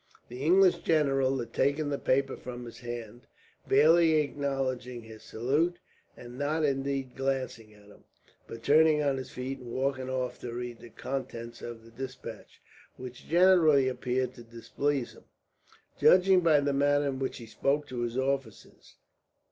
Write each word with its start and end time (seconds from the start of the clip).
The 0.29 0.41
English 0.41 0.79
general 0.79 1.37
had 1.37 1.53
taken 1.53 1.89
the 1.91 1.99
paper 1.99 2.35
from 2.35 2.65
his 2.65 2.79
hand, 2.79 3.27
barely 3.67 4.13
acknowledging 4.13 5.03
his 5.03 5.21
salute; 5.21 5.77
and 6.17 6.39
not 6.39 6.65
indeed 6.65 7.15
glancing 7.15 7.71
at 7.75 7.83
him, 7.85 8.05
but 8.47 8.63
turning 8.63 9.03
on 9.03 9.17
his 9.17 9.31
heel 9.33 9.59
and 9.59 9.71
walking 9.71 10.09
off 10.09 10.39
to 10.39 10.53
read 10.53 10.79
the 10.79 10.89
contents 10.89 11.61
of 11.61 11.83
the 11.85 11.91
despatch, 11.91 12.63
which 12.97 13.27
generally 13.29 13.87
appeared 13.87 14.33
to 14.33 14.43
displease 14.43 15.13
him, 15.13 15.25
judging 15.99 16.39
by 16.39 16.59
the 16.61 16.73
manner 16.73 17.05
in 17.07 17.19
which 17.19 17.37
he 17.37 17.45
spoke 17.45 17.85
to 17.89 17.99
his 18.01 18.17
officers. 18.17 18.95